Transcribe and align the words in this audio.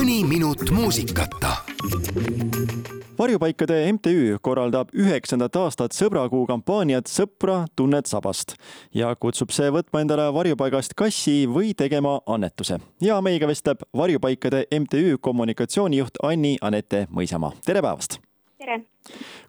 mõni 0.00 0.22
minut 0.24 0.70
muusikata 0.72 1.50
varjupaikade 3.18 3.92
MTÜ 3.92 4.38
korraldab 4.40 4.94
üheksandat 4.96 5.58
aastat 5.60 5.92
sõbrakuu 5.92 6.46
kampaaniat 6.48 7.10
Sõpra 7.10 7.66
tunned 7.76 8.08
sabast 8.08 8.54
ja 8.96 9.10
kutsub 9.20 9.52
see 9.52 9.68
võtma 9.68 10.00
endale 10.00 10.30
varjupaigast 10.32 10.96
kassi 10.96 11.44
või 11.44 11.74
tegema 11.76 12.16
annetuse. 12.24 12.80
ja 13.00 13.20
meiega 13.20 13.50
vestleb 13.50 13.84
varjupaikade 13.92 14.64
MTÜ 14.72 15.18
kommunikatsioonijuht 15.20 16.24
Anni-Anette 16.24 17.06
Mõisamaa, 17.12 17.52
tere 17.66 17.84
päevast! 17.84 18.22
Tere! 18.60 18.80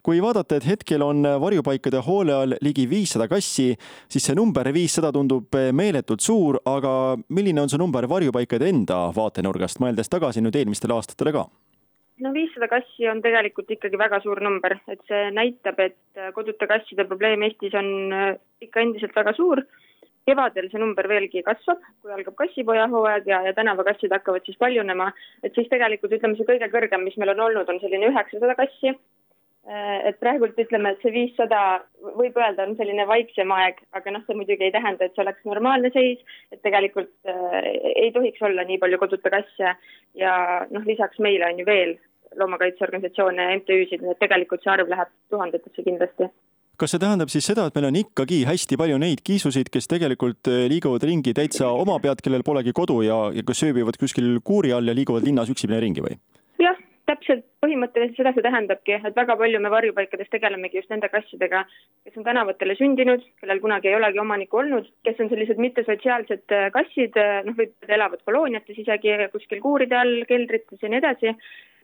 kui 0.02 0.20
vaadata, 0.24 0.58
et 0.58 0.66
hetkel 0.66 1.04
on 1.04 1.26
varjupaikade 1.42 2.00
hoole 2.06 2.34
all 2.34 2.56
ligi 2.64 2.88
viissada 2.90 3.28
kassi, 3.30 3.72
siis 4.10 4.24
see 4.28 4.38
number 4.38 4.70
viissada 4.74 5.12
tundub 5.14 5.52
meeletult 5.76 6.24
suur, 6.24 6.58
aga 6.66 7.18
milline 7.28 7.62
on 7.62 7.70
see 7.70 7.80
number 7.80 8.08
varjupaikade 8.10 8.70
enda 8.72 9.04
vaatenurgast, 9.16 9.82
mõeldes 9.84 10.10
tagasi 10.12 10.42
nüüd 10.44 10.56
eelmistele 10.58 10.96
aastatele 10.96 11.34
ka? 11.36 11.46
no 12.22 12.30
viissada 12.34 12.68
kassi 12.70 13.08
on 13.10 13.22
tegelikult 13.22 13.70
ikkagi 13.74 13.98
väga 13.98 14.20
suur 14.22 14.40
number, 14.44 14.76
et 14.90 15.00
see 15.10 15.30
näitab, 15.34 15.80
et 15.82 16.24
koduta 16.36 16.68
kasside 16.70 17.06
probleem 17.08 17.42
Eestis 17.46 17.74
on 17.78 17.88
ikka 18.62 18.84
endiselt 18.84 19.16
väga 19.16 19.34
suur. 19.34 19.64
Kevadel 20.28 20.68
see 20.70 20.80
number 20.80 21.08
veelgi 21.10 21.42
kasvab, 21.46 21.80
kui 22.02 22.12
algab 22.14 22.36
kassipoja 22.38 22.86
hooaeg 22.92 23.26
ja, 23.30 23.40
ja 23.46 23.54
tänavakassid 23.56 24.12
hakkavad 24.14 24.46
siis 24.46 24.60
paljunema, 24.60 25.10
et 25.42 25.54
siis 25.56 25.70
tegelikult 25.72 26.14
ütleme, 26.14 26.38
see 26.38 26.48
kõige 26.48 26.70
kõrgem, 26.72 27.04
mis 27.06 27.18
meil 27.18 27.34
on 27.34 27.48
olnud, 27.48 27.68
on 27.68 27.82
selline 27.82 28.12
üheksasada 28.12 28.56
kassi. 28.58 28.94
Et 29.62 30.16
praegult 30.18 30.56
ütleme, 30.58 30.90
et 30.90 31.04
see 31.04 31.12
viissada 31.14 31.58
võib 32.18 32.34
öelda, 32.34 32.64
on 32.66 32.74
selline 32.74 33.04
vaiksem 33.06 33.52
aeg, 33.54 33.76
aga 33.94 34.10
noh, 34.10 34.24
see 34.26 34.34
muidugi 34.34 34.66
ei 34.66 34.74
tähenda, 34.74 35.06
et 35.06 35.14
see 35.14 35.22
oleks 35.22 35.44
normaalne 35.46 35.92
seis, 35.94 36.18
et 36.50 36.58
tegelikult 36.66 37.12
äh, 37.30 37.68
ei 37.92 38.10
tohiks 38.10 38.42
olla 38.42 38.66
nii 38.66 38.80
palju 38.82 38.98
koduta 38.98 39.30
kasse. 39.30 39.76
Ja 40.18 40.32
noh, 40.66 40.82
lisaks 40.90 41.22
meile 41.22 41.46
on 41.46 41.62
ju 41.62 41.68
veel 41.68 41.94
loomakaitseorganisatsioone 42.42 43.46
ja 43.46 43.60
MTÜ-sid, 43.60 44.02
nii 44.02 44.16
et 44.16 44.22
tegelikult 44.24 44.66
see 44.66 44.74
arv 44.74 44.90
läheb 44.90 45.14
tuhandetesse 45.30 45.86
kindlasti 45.86 46.26
kas 46.82 46.96
see 46.96 47.02
tähendab 47.02 47.30
siis 47.30 47.46
seda, 47.46 47.68
et 47.68 47.76
meil 47.78 47.86
on 47.92 47.98
ikkagi 48.00 48.42
hästi 48.48 48.78
palju 48.80 48.98
neid 48.98 49.22
kiisusid, 49.22 49.70
kes 49.70 49.86
tegelikult 49.90 50.50
äh, 50.50 50.64
liiguvad 50.72 51.06
ringi 51.06 51.34
täitsa 51.36 51.70
oma 51.70 52.00
pead, 52.02 52.22
kellel 52.24 52.42
polegi 52.46 52.74
kodu 52.74 53.00
ja, 53.06 53.18
ja 53.34 53.44
kes 53.46 53.62
ööbivad 53.68 53.98
kuskil 54.00 54.40
kuuri 54.42 54.74
all 54.74 54.90
ja 54.90 54.96
liiguvad 54.96 55.26
linnas 55.26 55.52
üksipidi 55.52 55.78
ringi 55.86 56.02
või? 56.02 56.18
Täpselt 57.12 57.44
põhimõtteliselt 57.62 58.18
seda 58.18 58.32
see 58.34 58.44
tähendabki, 58.44 58.96
et 58.96 59.16
väga 59.16 59.36
palju 59.38 59.60
me 59.62 59.70
varjupaikades 59.72 60.30
tegelemegi 60.32 60.80
just 60.80 60.90
nende 60.92 61.10
kassidega, 61.12 61.62
kes 62.06 62.16
on 62.18 62.26
tänavatele 62.26 62.76
sündinud, 62.78 63.24
kellel 63.40 63.60
kunagi 63.62 63.90
ei 63.90 63.98
olegi 63.98 64.22
omanikku 64.22 64.62
olnud, 64.62 64.88
kes 65.06 65.20
on 65.22 65.30
sellised 65.32 65.60
mittesotsiaalsed 65.62 66.56
äh, 66.56 66.70
kassid, 66.74 67.18
äh, 67.20 67.42
noh, 67.46 67.56
võib-olla 67.58 67.98
elavad 67.98 68.24
kolooniates 68.28 68.82
isegi 68.84 69.14
kuskil 69.34 69.62
kuuride 69.64 69.98
all, 69.98 70.24
keldrites 70.28 70.82
ja 70.82 70.90
nii 70.90 71.02
edasi, 71.02 71.36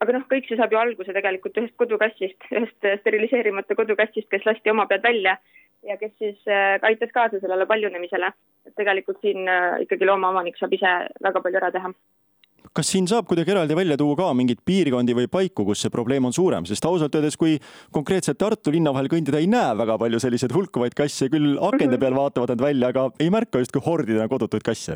aga 0.03 0.17
noh, 0.17 0.27
kõik 0.33 0.49
see 0.49 0.59
saab 0.59 0.75
ju 0.75 0.81
alguse 0.81 1.15
tegelikult 1.15 1.63
ühest 1.63 1.77
kodukassist, 1.81 2.51
ühest 2.51 2.89
äh, 2.89 2.99
steriliseerimata 3.03 3.79
kodukassist, 3.79 4.31
kes 4.33 4.47
lasti 4.49 4.75
oma 4.75 4.89
pead 4.91 5.07
välja 5.07 5.39
ja 5.87 5.95
kes 6.01 6.11
siis 6.19 6.41
aitas 6.83 7.13
kaasa 7.15 7.39
sellele 7.39 7.67
paljunemisele. 7.71 8.33
et 8.67 8.75
tegelikult 8.77 9.21
siin 9.23 9.47
ikkagi 9.85 10.05
loomaomanik 10.05 10.59
saab 10.59 10.75
ise 10.75 10.91
väga 11.23 11.41
palju 11.41 11.61
ära 11.61 11.71
teha 11.73 11.93
kas 12.79 12.93
siin 12.95 13.09
saab 13.11 13.27
kuidagi 13.27 13.51
eraldi 13.51 13.75
välja 13.75 13.97
tuua 13.99 14.15
ka 14.19 14.29
mingeid 14.39 14.61
piirkondi 14.67 15.17
või 15.19 15.27
paiku, 15.31 15.65
kus 15.67 15.81
see 15.83 15.91
probleem 15.91 16.29
on 16.29 16.35
suurem, 16.37 16.67
sest 16.69 16.85
ausalt 16.87 17.17
öeldes, 17.19 17.37
kui 17.41 17.57
konkreetselt 17.95 18.39
Tartu 18.39 18.71
linna 18.75 18.93
vahel 18.95 19.11
kõndida 19.11 19.41
ei 19.43 19.49
näe 19.51 19.73
väga 19.81 19.97
palju 19.99 20.21
selliseid 20.23 20.55
hulkuvaid 20.55 20.95
kasse, 20.99 21.27
küll 21.33 21.57
akende 21.57 21.97
mhm. 21.97 22.05
peal 22.05 22.19
vaatavad 22.19 22.55
nad 22.55 22.63
välja, 22.69 22.93
aga 22.93 23.09
ei 23.19 23.33
märka 23.35 23.63
justkui 23.65 23.83
hordidena 23.83 24.29
kodutuid 24.31 24.67
kasse. 24.67 24.95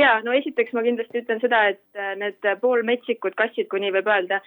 Ja 0.00 0.16
no 0.26 0.34
esiteks 0.34 0.74
ma 0.74 0.82
kindlasti 0.82 1.22
ütlen 1.22 1.38
seda, 1.44 1.60
et 1.70 2.00
äh, 2.00 2.16
need 2.18 2.50
poolmetsikud 2.64 3.36
kassid, 3.38 3.70
kui 3.70 3.84
nii 3.84 3.94
võib 3.94 4.10
öelda, 4.10 4.40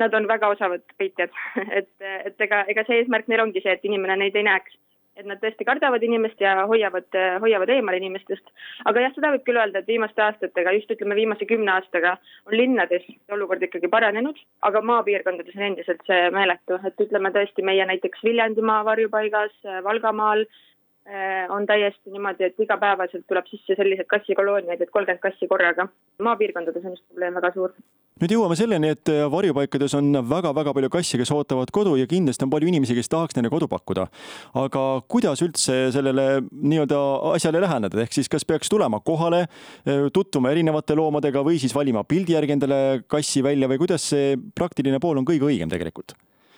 nad 0.00 0.12
on 0.14 0.28
väga 0.28 0.52
osavad 0.52 0.84
peitjad. 1.00 1.32
Et, 1.80 1.90
et 2.00 2.44
ega, 2.44 2.60
ega 2.68 2.84
see 2.86 3.00
eesmärk 3.00 3.28
neil 3.32 3.40
ongi 3.42 3.62
see, 3.64 3.72
et 3.72 3.84
inimene 3.88 4.18
neid 4.20 4.36
ei 4.36 4.44
näeks 4.44 4.76
et 5.20 5.28
nad 5.28 5.40
tõesti 5.42 5.66
kardavad 5.68 6.02
inimest 6.06 6.40
ja 6.40 6.54
hoiavad, 6.70 7.08
hoiavad 7.44 7.72
eemal 7.74 7.98
inimestest. 7.98 8.46
aga 8.88 9.04
jah, 9.04 9.14
seda 9.16 9.32
võib 9.34 9.44
küll 9.46 9.60
öelda, 9.60 9.82
et 9.82 9.90
viimaste 9.90 10.24
aastatega, 10.24 10.72
just 10.78 10.90
ütleme 10.96 11.18
viimase 11.18 11.48
kümne 11.48 11.74
aastaga 11.76 12.16
on 12.48 12.56
linnades 12.56 13.04
olukord 13.32 13.62
ikkagi 13.62 13.90
paranenud, 13.92 14.40
aga 14.68 14.82
maapiirkondades 14.92 15.56
on 15.58 15.68
endiselt 15.70 16.02
see 16.08 16.30
meeletu, 16.34 16.80
et 16.86 17.06
ütleme 17.06 17.32
tõesti 17.36 17.64
meie 17.66 17.86
näiteks 17.92 18.24
Viljandimaa 18.24 18.82
varjupaigas, 18.88 19.54
Valgamaal 19.84 20.46
eh, 20.46 20.69
on 21.50 21.66
täiesti 21.66 22.12
niimoodi, 22.12 22.44
et 22.46 22.60
igapäevaselt 22.62 23.24
tuleb 23.28 23.48
sisse 23.50 23.74
selliseid 23.78 24.06
kassikolooniaid, 24.10 24.80
et 24.80 24.92
kolmkümmend 24.94 25.22
kassi 25.24 25.48
korraga. 25.50 25.88
maapiirkondades 26.22 26.84
on 26.84 26.94
just 26.94 27.08
probleem 27.08 27.34
väga 27.34 27.50
suur 27.54 27.74
nüüd 28.20 28.34
jõuame 28.34 28.56
selleni, 28.58 28.90
et 28.92 29.10
äh, 29.12 29.24
varjupaikades 29.32 29.94
on 29.96 30.12
väga-väga 30.28 30.74
palju 30.76 30.90
kasse, 30.92 31.18
kes 31.20 31.32
ootavad 31.32 31.72
kodu 31.72 31.94
ja 31.96 32.08
kindlasti 32.08 32.44
on 32.44 32.52
palju 32.52 32.68
inimesi, 32.68 32.96
kes 32.98 33.08
tahaks 33.12 33.36
neile 33.36 33.50
kodu 33.52 33.68
pakkuda. 33.70 34.06
aga 34.60 34.84
kuidas 35.08 35.40
üldse 35.44 35.78
sellele 35.94 36.26
nii-öelda 36.52 37.00
asjale 37.32 37.62
läheneda, 37.64 38.02
ehk 38.04 38.16
siis 38.16 38.28
kas 38.28 38.44
peaks 38.44 38.68
tulema 38.72 39.00
kohale, 39.00 39.46
äh, 39.88 40.08
tutvuma 40.12 40.52
erinevate 40.52 40.96
loomadega 40.98 41.44
või 41.46 41.60
siis 41.62 41.74
valima 41.76 42.04
pildi 42.04 42.36
järgi 42.36 42.58
endale 42.58 42.80
kassi 43.08 43.44
välja 43.44 43.70
või 43.70 43.80
kuidas 43.80 44.10
see 44.12 44.36
praktiline 44.54 45.00
pool 45.00 45.22
on 45.22 45.28
kõige 45.28 45.48
õigem 45.48 45.72
tegelikult? 45.72 46.16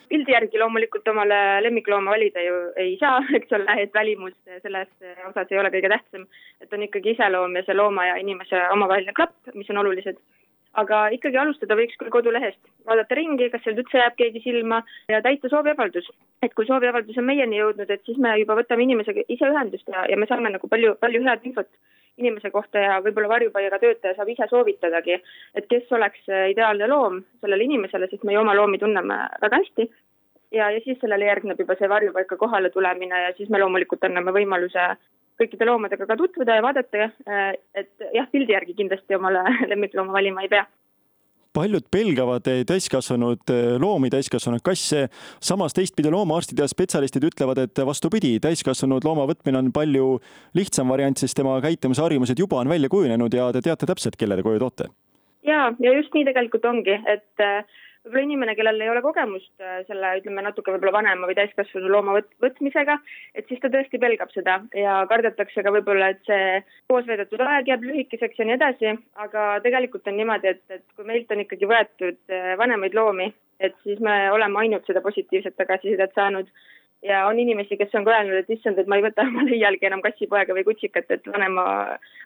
Pildi 0.09 0.35
järgi 0.35 0.59
loomulikult 0.59 1.07
omale 1.07 1.39
lemmiklooma 1.65 2.11
valida 2.15 2.43
ju 2.43 2.59
ei 2.83 2.95
saa, 2.99 3.21
eks 3.39 3.55
ole, 3.57 3.79
et 3.81 3.93
välimus 3.93 4.35
selles 4.65 4.89
osas 5.29 5.51
ei 5.51 5.59
ole 5.59 5.73
kõige 5.73 5.91
tähtsam. 5.95 6.27
et 6.61 6.73
on 6.73 6.85
ikkagi 6.87 7.15
iseloom 7.15 7.55
ja 7.55 7.65
see 7.65 7.75
looma 7.77 8.07
ja 8.11 8.15
inimese 8.21 8.61
omavaheline 8.75 9.13
klapp, 9.17 9.35
mis 9.53 9.69
on 9.69 9.83
olulised 9.83 10.19
aga 10.81 11.07
ikkagi 11.13 11.37
alustada 11.37 11.75
võiks 11.77 11.97
küll 11.99 12.11
kodulehest, 12.13 12.59
vaadata 12.87 13.17
ringi, 13.17 13.49
kas 13.53 13.61
sealt 13.65 13.79
üldse 13.83 13.99
jääb 13.99 14.15
keegi 14.17 14.41
silma 14.43 14.81
ja 15.11 15.21
täita 15.25 15.49
sooviavaldus. 15.51 16.09
et 16.41 16.53
kui 16.53 16.65
sooviavaldus 16.65 17.17
on 17.17 17.27
meieni 17.29 17.59
jõudnud, 17.59 17.89
et 17.89 18.01
siis 18.05 18.17
me 18.17 18.33
juba 18.39 18.57
võtame 18.57 18.83
inimesega 18.83 19.25
ise 19.27 19.49
ühendust 19.49 19.87
ja, 19.87 20.05
ja 20.09 20.17
me 20.17 20.25
saame 20.29 20.49
nagu 20.49 20.67
palju, 20.67 20.95
palju 20.99 21.23
head 21.27 21.45
infot 21.45 21.69
inimese 22.17 22.51
kohta 22.53 22.81
ja 22.81 22.99
võib-olla 23.01 23.29
varjupaiga 23.31 23.79
töötaja 23.81 24.15
saab 24.17 24.29
ise 24.29 24.47
soovitadagi, 24.49 25.17
et 25.55 25.67
kes 25.69 25.91
oleks 25.97 26.27
ideaalne 26.51 26.87
loom 26.87 27.21
sellele 27.41 27.65
inimesele, 27.65 28.09
sest 28.11 28.23
me 28.23 28.35
ju 28.35 28.43
oma 28.43 28.55
loomi 28.57 28.79
tunneme 28.81 29.17
väga 29.41 29.61
hästi. 29.63 29.89
ja, 30.51 30.69
ja 30.69 30.79
siis 30.85 30.99
sellele 31.01 31.25
järgneb 31.25 31.59
juba 31.59 31.75
see 31.79 31.89
varjupaika 31.89 32.37
kohale 32.37 32.69
tulemine 32.69 33.23
ja 33.23 33.33
siis 33.37 33.49
me 33.49 33.59
loomulikult 33.59 34.03
anname 34.03 34.31
võimaluse 34.31 34.85
kõikide 35.41 35.65
loomadega 35.65 36.05
ka 36.05 36.17
tutvuda 36.17 36.55
ja 36.55 36.61
vaadata, 36.61 37.09
äh, 37.27 37.53
et 37.75 38.07
jah, 38.13 38.29
pildi 38.31 38.53
järgi 38.53 38.77
kindlasti 38.77 39.15
omale 39.17 39.43
lemmiklooma 39.71 40.13
valima 40.13 40.45
ei 40.45 40.53
pea 40.53 40.67
paljud 41.53 41.85
pelgavad 41.91 42.47
täiskasvanud 42.67 43.53
äh, 43.53 43.75
loomi, 43.81 44.09
täiskasvanud 44.13 44.63
kasse. 44.65 45.07
samas 45.41 45.73
teistpidi 45.73 46.11
loomaarstid 46.11 46.59
ja 46.59 46.67
spetsialistid 46.67 47.23
ütlevad, 47.29 47.61
et 47.63 47.85
vastupidi, 47.85 48.39
täiskasvanud 48.43 49.05
looma 49.05 49.27
võtmine 49.29 49.61
on 49.61 49.71
palju 49.73 50.19
lihtsam 50.57 50.89
variant, 50.89 51.17
sest 51.17 51.37
tema 51.37 51.59
käitumisharjumused 51.61 52.39
juba 52.39 52.61
on 52.61 52.69
välja 52.69 52.89
kujunenud 52.89 53.33
ja 53.33 53.51
te 53.53 53.61
teate 53.61 53.89
täpselt, 53.89 54.17
kelle 54.19 54.37
te 54.37 54.45
koju 54.45 54.59
toote. 54.59 54.89
ja, 55.43 55.71
ja 55.79 55.95
just 55.97 56.13
nii 56.13 56.25
tegelikult 56.29 56.65
ongi, 56.65 56.99
et 57.05 57.43
äh, 57.43 57.65
võib-olla 58.03 58.23
inimene, 58.25 58.55
kellel 58.55 58.81
ei 58.83 58.89
ole 58.91 59.01
kogemust 59.03 59.63
äh, 59.63 59.79
selle, 59.87 60.09
ütleme 60.19 60.43
natuke 60.43 60.73
võib-olla 60.73 60.97
vanema 60.97 61.27
või 61.29 61.37
täiskasvanu 61.37 61.91
looma 61.91 62.17
võt-, 62.17 62.33
võtmisega, 62.43 62.97
et 63.35 63.47
siis 63.47 63.61
ta 63.63 63.71
tõesti 63.71 63.99
pelgab 64.01 64.31
seda 64.35 64.59
ja 64.75 64.97
kardetakse 65.09 65.63
ka 65.63 65.71
võib-olla, 65.71 66.11
et 66.11 66.19
see 66.27 66.59
koos 66.91 67.07
veedetud 67.07 67.41
aeg 67.45 67.71
jääb 67.71 67.87
lühikeseks 67.87 68.39
ja 68.39 68.47
nii 68.49 68.57
edasi, 68.57 68.93
aga 69.23 69.47
tegelikult 69.63 70.07
on 70.11 70.19
niimoodi, 70.19 70.51
et, 70.51 70.63
et 70.69 70.85
kui 70.97 71.07
meilt 71.07 71.31
on 71.31 71.43
ikkagi 71.45 71.69
võetud 71.69 72.19
äh, 72.35 72.53
vanemaid 72.59 72.97
loomi, 72.97 73.31
et 73.63 73.75
siis 73.87 74.01
me 74.03 74.17
oleme 74.35 74.65
ainult 74.65 74.87
seda 74.89 75.03
positiivset 75.05 75.55
tagasisidet 75.55 76.15
saanud. 76.17 76.49
Ja 77.03 77.25
on 77.27 77.35
inimesi, 77.39 77.75
kes 77.75 77.91
on 77.99 78.05
ka 78.07 78.13
öelnud, 78.15 78.37
et 78.39 78.51
issand, 78.51 78.77
et 78.79 78.87
ma 78.87 78.95
ei 78.95 79.03
võta 79.03 79.25
omale 79.29 79.55
iialgi 79.55 79.87
enam 79.87 80.03
kassipoega 80.03 80.55
või 80.55 80.67
kutsikat, 80.67 81.07
et 81.11 81.31
vanema, 81.31 81.65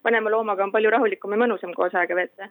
vanema 0.06 0.34
loomaga 0.34 0.66
on 0.66 0.74
palju 0.74 0.94
rahulikum 0.94 1.34
ja 1.34 1.46
mõnusam 1.46 1.74
koos 1.78 1.94
aega 1.98 2.18
veeta 2.18 2.50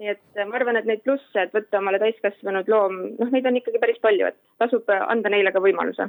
nii 0.00 0.12
et 0.14 0.40
äh, 0.40 0.46
ma 0.48 0.56
arvan, 0.58 0.78
et 0.80 0.88
neid 0.88 1.02
plusse, 1.06 1.36
et 1.38 1.54
võtta 1.56 1.80
omale 1.82 2.00
täiskasvanud 2.02 2.68
loom, 2.72 3.00
noh, 3.18 3.32
neid 3.32 3.46
on 3.48 3.58
ikkagi 3.60 3.80
päris 3.82 4.00
palju, 4.04 4.30
et 4.30 4.38
tasub 4.62 4.88
äh, 4.92 5.04
anda 5.12 5.32
neile 5.32 5.52
ka 5.52 5.62
võimaluse 5.64 6.08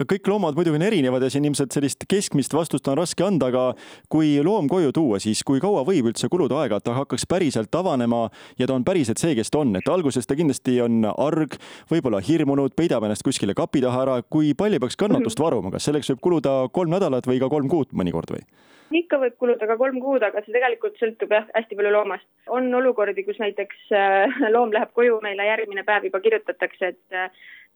kõik 0.00 0.28
loomad 0.30 0.56
muidugi 0.56 0.78
on 0.78 0.86
erinevad 0.86 1.22
ja 1.22 1.28
siin 1.32 1.44
ilmselt 1.44 1.74
sellist 1.74 2.06
keskmist 2.08 2.54
vastust 2.56 2.88
on 2.88 2.96
raske 2.96 3.24
anda, 3.26 3.50
aga 3.52 3.64
kui 4.12 4.38
loom 4.44 4.70
koju 4.72 4.92
tuua, 4.96 5.20
siis 5.20 5.42
kui 5.44 5.60
kaua 5.60 5.84
võib 5.88 6.08
üldse 6.12 6.30
kuluda 6.32 6.62
aega, 6.62 6.80
et 6.80 6.86
ta 6.86 6.96
hakkaks 6.96 7.26
päriselt 7.28 7.74
avanema 7.76 8.24
ja 8.58 8.68
ta 8.68 8.76
on 8.76 8.86
päriselt 8.88 9.20
see, 9.20 9.36
kes 9.36 9.52
ta 9.52 9.60
on, 9.60 9.76
et 9.76 9.92
alguses 9.92 10.26
ta 10.26 10.36
kindlasti 10.38 10.78
on 10.84 11.04
arg, 11.12 11.58
võib-olla 11.92 12.22
hirmunud, 12.24 12.72
peidab 12.76 13.04
ennast 13.04 13.26
kuskile 13.26 13.56
kapi 13.58 13.84
taha 13.84 14.04
ära, 14.06 14.18
kui 14.24 14.56
palju 14.56 14.80
peaks 14.80 14.96
kannatust 14.96 15.40
varuma, 15.42 15.72
kas 15.74 15.90
selleks 15.90 16.14
võib 16.14 16.24
kuluda 16.24 16.58
kolm 16.72 16.96
nädalat 16.96 17.28
või 17.28 17.42
ka 17.42 17.52
kolm 17.52 17.68
kuud 17.72 17.92
mõnikord 17.92 18.32
või? 18.32 18.46
ikka 18.92 19.18
võib 19.22 19.36
kuluda 19.40 19.66
ka 19.68 19.78
kolm 19.80 19.98
kuud, 20.02 20.20
aga 20.24 20.42
see 20.44 20.52
tegelikult 20.52 20.98
sõltub 21.00 21.30
jah, 21.32 21.46
hästi 21.56 21.78
palju 21.78 21.92
loomast. 21.94 22.26
on 22.52 22.68
olukordi, 22.74 23.24
kus 23.24 23.38
näiteks 23.40 23.92
äh, 23.96 24.40
loom 24.54 24.72
läheb 24.74 24.92
koju, 24.92 25.18
meile 25.24 25.46
järgmine 25.48 25.84
päev 25.88 26.08
juba 26.08 26.20
kirjutatakse, 26.20 26.92
et 26.92 27.16
äh, 27.16 27.30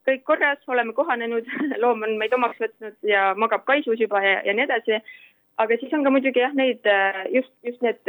kõik 0.06 0.24
korras, 0.28 0.62
oleme 0.70 0.94
kohanenud, 0.96 1.46
loom 1.82 2.04
on 2.06 2.18
meid 2.20 2.34
omaks 2.34 2.60
võtnud 2.62 2.96
ja 3.06 3.30
magab 3.38 3.66
kaisus 3.68 4.00
juba 4.00 4.22
ja, 4.24 4.40
ja 4.46 4.56
nii 4.56 4.66
edasi. 4.68 5.00
aga 5.62 5.78
siis 5.80 5.92
on 5.96 6.04
ka 6.04 6.12
muidugi 6.12 6.42
jah, 6.42 6.52
neid 6.54 6.84
just, 7.32 7.52
just 7.64 7.82
need 7.82 8.00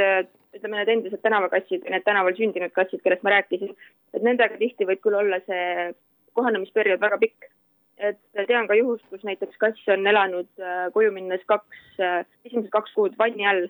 ütleme, 0.58 0.80
need 0.80 0.92
endised 0.92 1.22
tänavakassid, 1.24 1.86
need 1.92 2.06
tänaval 2.06 2.36
sündinud 2.38 2.74
kassid, 2.76 3.02
kellest 3.04 3.24
ma 3.24 3.36
rääkisin, 3.36 3.74
et 4.16 4.26
nendega 4.26 4.58
tihti 4.60 4.88
võib 4.90 5.02
küll 5.04 5.18
olla 5.20 5.40
see 5.46 5.94
kohanemisperiood 6.38 7.02
väga 7.02 7.20
pikk. 7.22 7.50
Et 7.98 8.20
tean 8.46 8.68
ka 8.70 8.78
juhust, 8.78 9.06
kus 9.10 9.24
näiteks 9.26 9.58
kass 9.62 9.90
on 9.90 10.06
elanud 10.06 10.50
koju 10.94 11.14
minnes 11.16 11.42
kaks, 11.50 11.80
esimesed 12.46 12.70
kaks 12.74 12.94
kuud 12.94 13.18
vanni 13.18 13.48
all. 13.50 13.66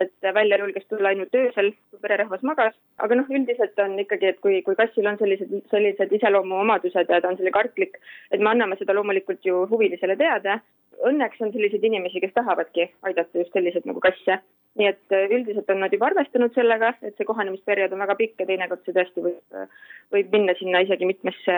Et 0.00 0.28
välja 0.36 0.58
julges 0.60 0.84
tulla 0.88 1.12
ainult 1.12 1.34
öösel, 1.36 1.70
pererahvas 2.02 2.42
magas, 2.46 2.74
aga 3.02 3.18
noh, 3.18 3.28
üldiselt 3.38 3.78
on 3.82 3.98
ikkagi, 4.02 4.32
et 4.32 4.40
kui, 4.44 4.60
kui 4.66 4.78
kassil 4.78 5.08
on 5.10 5.18
sellised, 5.20 5.52
sellised 5.72 6.12
iseloomuomadused 6.18 7.12
ja 7.12 7.20
ta 7.20 7.30
on 7.30 7.38
selline 7.38 7.54
kartlik, 7.54 7.98
et 8.30 8.40
me 8.42 8.52
anname 8.52 8.78
seda 8.80 8.96
loomulikult 8.96 9.44
ju 9.46 9.64
huvilisele 9.70 10.18
teada. 10.20 10.60
Õnneks 11.06 11.42
on 11.44 11.52
selliseid 11.52 11.84
inimesi, 11.84 12.22
kes 12.22 12.32
tahavadki 12.36 12.88
aidata 13.04 13.42
just 13.42 13.52
selliseid 13.56 13.88
nagu 13.88 14.00
kasse. 14.04 14.40
nii 14.76 14.88
et 14.90 15.12
äh, 15.16 15.30
üldiselt 15.32 15.70
on 15.72 15.78
nad 15.80 15.92
juba 15.92 16.10
arvestanud 16.10 16.52
sellega, 16.52 16.90
et 17.00 17.16
see 17.16 17.24
kohanemisperiood 17.24 17.94
on 17.96 18.02
väga 18.04 18.16
pikk 18.18 18.42
ja 18.42 18.46
teinekord 18.50 18.82
see 18.84 18.92
tõesti 18.92 19.22
võib, 19.24 19.54
võib 20.12 20.34
minna 20.36 20.52
sinna 20.58 20.82
isegi 20.84 21.08
mitmesse, 21.08 21.54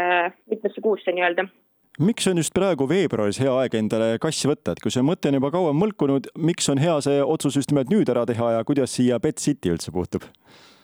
mitmesse 0.52 0.84
kuusse 0.84 1.10
nii-öelda 1.10 1.48
miks 1.98 2.26
on 2.30 2.38
just 2.38 2.54
praegu 2.54 2.86
veebruaris 2.88 3.40
hea 3.42 3.52
aeg 3.62 3.74
endale 3.78 4.10
kassi 4.22 4.48
võtta, 4.50 4.74
et 4.74 4.82
kui 4.82 4.92
see 4.94 5.04
mõte 5.04 5.30
on 5.30 5.38
juba 5.38 5.50
kaua 5.54 5.74
mõlkunud, 5.76 6.30
miks 6.38 6.70
on 6.72 6.80
hea 6.82 6.98
see 7.04 7.20
otsus 7.22 7.58
just 7.58 7.72
nimelt 7.72 7.90
nüüd 7.92 8.10
ära 8.12 8.24
teha 8.28 8.52
ja 8.56 8.64
kuidas 8.68 8.94
siia 8.94 9.18
Pet 9.22 9.42
City 9.42 9.74
üldse 9.74 9.94
puutub? 9.94 10.26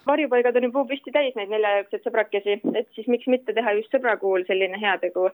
varjupaigad 0.06 0.56
on 0.56 0.66
ju 0.66 0.72
puu 0.72 0.84
püsti 0.88 1.12
täis 1.14 1.36
neid 1.38 1.48
neljajalgseid 1.48 2.02
sõbrakesi, 2.04 2.58
et 2.76 2.88
siis 2.96 3.06
miks 3.08 3.28
mitte 3.30 3.54
teha 3.56 3.72
just 3.78 3.94
sõbrakuul 3.94 4.44
selline 4.48 4.76
heategu, 4.80 5.30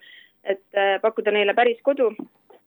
et 0.46 0.62
äh, 0.78 0.94
pakkuda 1.02 1.34
neile 1.34 1.56
päris 1.58 1.80
kodu. 1.86 2.12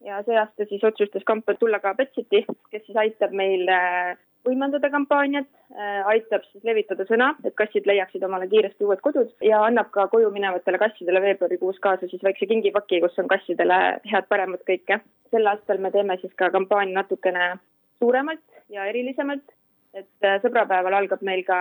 Ja 0.03 0.19
see 0.27 0.35
aasta 0.35 0.67
siis 0.67 0.83
otsustas 0.83 1.23
Kampo 1.23 1.55
tulla 1.55 1.79
ka 1.79 1.93
Pet 1.95 2.11
City, 2.17 2.43
kes 2.73 2.83
siis 2.87 2.99
aitab 2.99 3.31
meil 3.31 3.69
äh, 3.71 4.17
võimendada 4.47 4.89
kampaaniat, 4.91 5.47
äh, 5.71 6.01
aitab 6.11 6.43
siis 6.49 6.63
levitada 6.67 7.05
sõna, 7.09 7.31
et 7.47 7.55
kassid 7.59 7.87
leiaksid 7.87 8.23
omale 8.27 8.47
kiiresti 8.51 8.85
uued 8.85 9.01
kodud 9.05 9.31
ja 9.45 9.63
annab 9.67 9.91
ka 9.95 10.07
koju 10.11 10.31
minevatele 10.35 10.79
kassidele 10.81 11.21
veebruarikuus 11.23 11.79
kaasa 11.83 12.09
siis 12.11 12.23
väikse 12.23 12.47
kingipaki, 12.51 13.01
kus 13.03 13.19
on 13.23 13.31
kassidele 13.31 13.79
head-paremat 14.11 14.63
kõike. 14.69 14.99
sel 15.31 15.47
aastal 15.49 15.79
me 15.81 15.91
teeme 15.91 16.17
siis 16.21 16.33
ka 16.37 16.51
kampaania 16.53 16.99
natukene 16.99 17.55
suuremalt 17.99 18.43
ja 18.69 18.85
erilisemalt, 18.91 19.45
et 19.93 20.27
äh, 20.27 20.39
sõbrapäeval 20.43 20.99
algab 20.99 21.21
meil 21.21 21.43
ka 21.47 21.57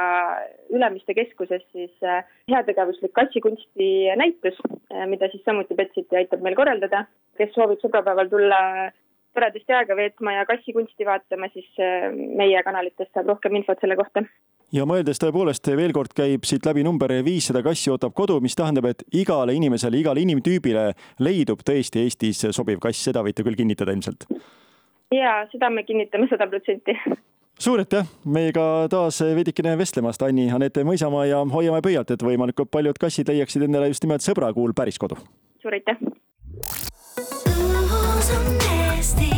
Ülemiste 0.70 1.14
keskuses 1.14 1.62
siis 1.72 1.92
äh, 2.02 2.24
heategevuslik 2.50 3.12
kassikunsti 3.12 3.92
näitus, 4.16 4.58
mida 5.06 5.28
siis 5.30 5.44
samuti 5.44 5.74
Betsiti 5.78 6.16
aitab 6.16 6.42
meil 6.42 6.58
korraldada. 6.58 7.06
kes 7.38 7.54
soovib 7.54 7.80
sõbrapäeval 7.80 8.28
tulla 8.28 8.58
toredasti 9.34 9.72
aega 9.72 9.96
veetma 9.96 10.36
ja 10.36 10.46
kassikunsti 10.48 11.06
vaatama, 11.08 11.48
siis 11.52 11.68
äh, 11.80 12.08
meie 12.12 12.62
kanalitest 12.66 13.12
saab 13.14 13.30
rohkem 13.32 13.56
infot 13.60 13.80
selle 13.80 13.96
kohta. 13.96 14.24
ja 14.72 14.86
mõeldes 14.88 15.20
tõepoolest 15.22 15.72
veel 15.76 15.92
kord 15.96 16.14
käib 16.16 16.46
siit 16.48 16.66
läbi 16.66 16.84
number 16.86 17.12
viissada 17.24 17.62
kassi 17.62 17.92
ootab 17.92 18.14
kodu, 18.14 18.40
mis 18.40 18.56
tähendab, 18.56 18.88
et 18.92 19.04
igale 19.12 19.54
inimesele, 19.58 20.00
igale 20.00 20.24
inimtüübile 20.24 20.92
leidub 21.20 21.64
tõesti 21.66 22.06
Eestis 22.06 22.46
sobiv 22.50 22.80
kass, 22.80 23.04
seda 23.10 23.24
võite 23.24 23.44
küll 23.44 23.58
kinnitada 23.58 23.92
ilmselt. 23.92 24.28
ja 25.12 25.42
seda 25.52 25.70
me 25.70 25.84
kinnitame 25.84 26.28
sada 26.30 26.46
protsenti 26.48 26.96
suur 27.62 27.82
aitäh 27.82 28.06
meiega 28.24 28.88
taas 28.90 29.20
veidikene 29.22 29.76
vestlemast, 29.78 30.22
Anni 30.22 30.50
Anette 30.50 30.84
Mõisamaa 30.84 31.26
ja 31.30 31.44
hoiame 31.54 31.82
pöialt, 31.84 32.10
et 32.10 32.24
võimalikult 32.26 32.70
paljud 32.72 32.98
kassid 32.98 33.30
leiaksid 33.30 33.68
endale 33.68 33.92
just 33.92 34.04
nimelt 34.06 34.24
sõbrakuul 34.24 34.74
päris 34.76 34.98
kodu. 34.98 35.20
suur 35.62 35.78
aitäh! 35.78 35.96
stay. 39.02 39.31